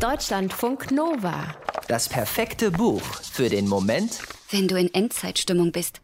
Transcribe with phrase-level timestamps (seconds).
[0.00, 1.54] Deutschlandfunk Nova.
[1.86, 4.20] Das perfekte Buch für den Moment,
[4.50, 6.00] wenn du in Endzeitstimmung bist.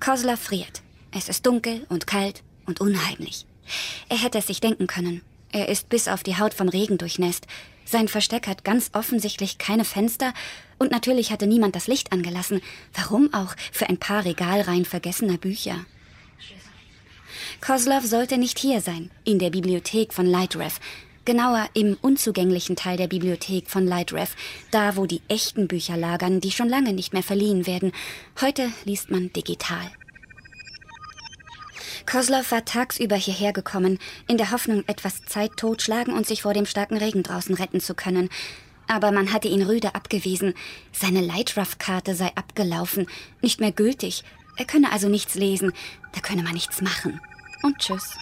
[0.00, 0.82] Kosler friert.
[1.12, 3.46] Es ist dunkel und kalt und unheimlich.
[4.10, 5.22] Er hätte es sich denken können.
[5.50, 7.46] Er ist bis auf die Haut vom Regen durchnässt.
[7.86, 10.34] Sein Versteck hat ganz offensichtlich keine Fenster
[10.78, 12.60] und natürlich hatte niemand das Licht angelassen.
[12.92, 15.86] Warum auch für ein paar Regalreihen vergessener Bücher?
[17.60, 20.78] Kozlov sollte nicht hier sein, in der Bibliothek von Lightrev.
[21.24, 24.36] Genauer im unzugänglichen Teil der Bibliothek von Lightrev,
[24.70, 27.92] da wo die echten Bücher lagern, die schon lange nicht mehr verliehen werden.
[28.40, 29.90] Heute liest man digital.
[32.06, 33.98] Kozlov war tagsüber hierher gekommen,
[34.28, 37.94] in der Hoffnung, etwas Zeit totschlagen und sich vor dem starken Regen draußen retten zu
[37.94, 38.30] können.
[38.86, 40.54] Aber man hatte ihn rüde abgewiesen.
[40.92, 43.08] Seine Lightruff-Karte sei abgelaufen,
[43.42, 44.22] nicht mehr gültig.
[44.56, 45.72] Er könne also nichts lesen,
[46.12, 47.20] da könne man nichts machen.
[47.62, 48.16] Und tschüss.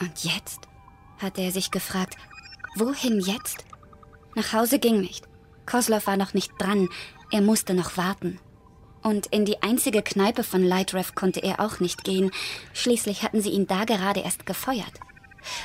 [0.00, 0.60] Und jetzt?
[1.18, 2.16] hatte er sich gefragt.
[2.76, 3.64] Wohin jetzt?
[4.34, 5.24] Nach Hause ging nicht.
[5.66, 6.88] Kozlov war noch nicht dran.
[7.30, 8.40] Er musste noch warten.
[9.02, 12.30] Und in die einzige Kneipe von Lightrev konnte er auch nicht gehen.
[12.72, 15.00] Schließlich hatten sie ihn da gerade erst gefeuert.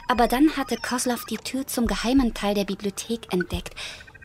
[0.07, 3.75] Aber dann hatte Koslov die Tür zum geheimen Teil der Bibliothek entdeckt.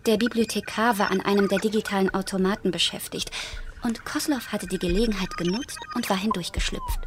[0.06, 3.30] Der Bibliothekar war an einem der digitalen Automaten beschäftigt.
[3.82, 7.00] Und Koslov hatte die Gelegenheit genutzt und war hindurchgeschlüpft.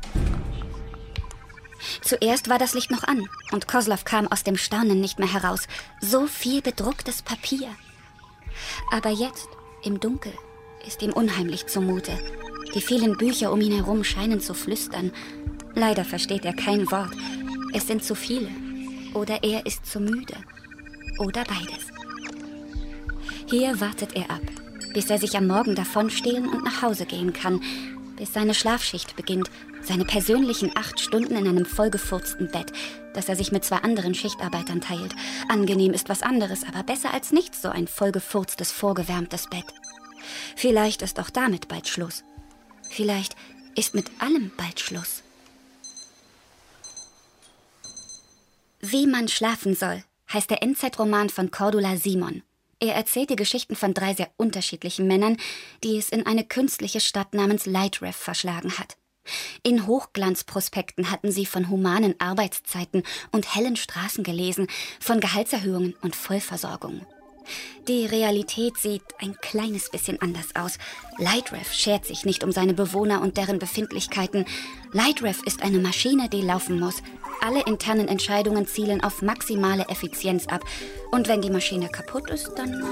[2.02, 5.68] Zuerst war das Licht noch an und Koslov kam aus dem Staunen nicht mehr heraus.
[6.02, 7.70] So viel bedrucktes Papier.
[8.92, 9.48] Aber jetzt,
[9.84, 10.34] im Dunkel,
[10.86, 12.18] ist ihm unheimlich zumute.
[12.73, 15.12] Die vielen Bücher um ihn herum scheinen zu flüstern.
[15.73, 17.16] Leider versteht er kein Wort.
[17.73, 18.50] Es sind zu viele.
[19.14, 20.36] Oder er ist zu müde.
[21.20, 21.88] Oder beides.
[23.48, 24.42] Hier wartet er ab,
[24.96, 27.62] bis er sich am Morgen davonstehlen und nach Hause gehen kann,
[28.16, 32.72] bis seine Schlafschicht beginnt, seine persönlichen acht Stunden in einem vollgefurzten Bett,
[33.14, 35.14] das er sich mit zwei anderen Schichtarbeitern teilt.
[35.50, 39.66] Angenehm ist was anderes, aber besser als nichts so ein vollgefurztes, vorgewärmtes Bett.
[40.56, 42.24] Vielleicht ist auch damit bald Schluss.
[42.90, 43.36] Vielleicht
[43.75, 45.24] ist mit allem bald Schluss.
[48.80, 52.44] Wie man schlafen soll, heißt der Endzeitroman von Cordula Simon.
[52.80, 55.38] Er erzählt die Geschichten von drei sehr unterschiedlichen Männern,
[55.84, 58.97] die es in eine künstliche Stadt namens Lightrev verschlagen hat.
[59.63, 64.68] In Hochglanzprospekten hatten sie von humanen Arbeitszeiten und hellen Straßen gelesen,
[65.00, 67.06] von Gehaltserhöhungen und Vollversorgung.
[67.88, 70.78] Die Realität sieht ein kleines bisschen anders aus.
[71.17, 74.45] Lightrev schert sich nicht um seine Bewohner und deren Befindlichkeiten.
[74.91, 76.95] Lightrev ist eine Maschine, die laufen muss.
[77.41, 80.63] Alle internen Entscheidungen zielen auf maximale Effizienz ab.
[81.11, 82.83] Und wenn die Maschine kaputt ist, dann...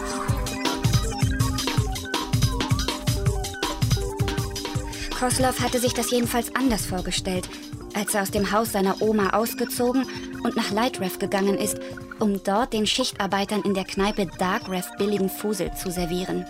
[5.23, 7.47] Koslov hatte sich das jedenfalls anders vorgestellt,
[7.93, 10.05] als er aus dem Haus seiner Oma ausgezogen
[10.43, 11.77] und nach Lightrev gegangen ist,
[12.23, 16.45] um dort den Schichtarbeitern in der Kneipe Darkrev billigen Fusel zu servieren.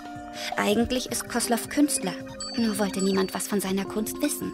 [0.55, 2.13] Eigentlich ist Koslov Künstler,
[2.55, 4.51] nur wollte niemand was von seiner Kunst wissen.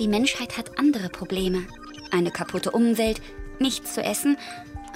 [0.00, 1.62] Die Menschheit hat andere Probleme.
[2.10, 3.20] Eine kaputte Umwelt,
[3.60, 4.36] nichts zu essen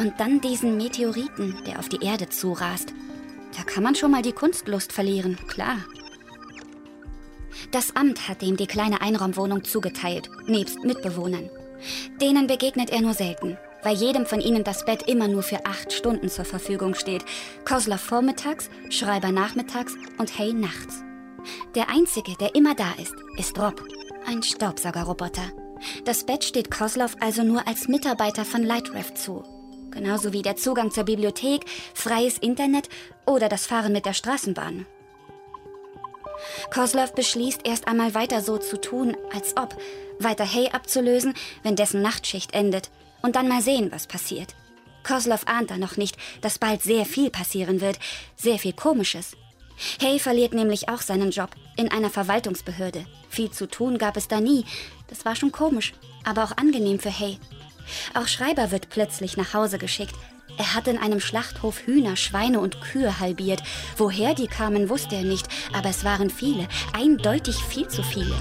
[0.01, 2.93] und dann diesen Meteoriten, der auf die Erde zurast.
[3.57, 5.77] Da kann man schon mal die Kunstlust verlieren, klar.
[7.71, 11.49] Das Amt hat ihm die kleine Einraumwohnung zugeteilt, nebst Mitbewohnern.
[12.21, 15.93] Denen begegnet er nur selten weil jedem von ihnen das Bett immer nur für acht
[15.93, 17.25] Stunden zur Verfügung steht.
[17.65, 21.03] Kosler vormittags, Schreiber nachmittags und Hay nachts.
[21.75, 23.83] Der einzige, der immer da ist, ist Rob,
[24.27, 25.53] ein Staubsaugerroboter.
[26.05, 29.45] Das Bett steht Koslov also nur als Mitarbeiter von Lightrev zu.
[29.91, 31.65] Genauso wie der Zugang zur Bibliothek,
[31.95, 32.89] freies Internet
[33.27, 34.87] oder das Fahren mit der Straßenbahn.
[36.73, 39.77] Koslov beschließt erst einmal weiter so zu tun, als ob,
[40.19, 42.91] weiter Hay abzulösen, wenn dessen Nachtschicht endet
[43.23, 44.55] und dann mal sehen, was passiert.
[45.03, 47.99] Koslov ahnt da noch nicht, dass bald sehr viel passieren wird,
[48.37, 49.37] sehr viel Komisches.
[50.03, 53.07] Hay verliert nämlich auch seinen Job in einer Verwaltungsbehörde.
[53.29, 54.65] Viel zu tun gab es da nie.
[55.09, 55.95] Das war schon komisch,
[56.25, 57.39] aber auch angenehm für Hay.
[58.15, 60.15] Auch Schreiber wird plötzlich nach Hause geschickt.
[60.59, 63.63] Er hat in einem Schlachthof Hühner, Schweine und Kühe halbiert.
[63.97, 68.35] Woher die kamen, wusste er nicht, aber es waren viele, eindeutig viel zu viele.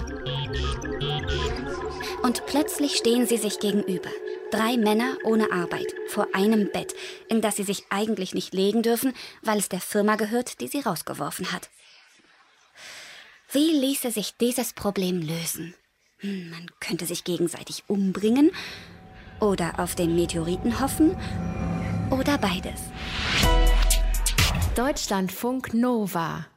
[2.21, 4.09] Und plötzlich stehen sie sich gegenüber.
[4.51, 6.95] Drei Männer ohne Arbeit vor einem Bett,
[7.29, 9.13] in das sie sich eigentlich nicht legen dürfen,
[9.43, 11.69] weil es der Firma gehört, die sie rausgeworfen hat.
[13.51, 15.75] Wie ließe sich dieses Problem lösen?
[16.19, 18.51] Hm, man könnte sich gegenseitig umbringen
[19.39, 21.15] oder auf den Meteoriten hoffen
[22.09, 22.81] oder beides.
[24.75, 26.47] Deutschlandfunk Nova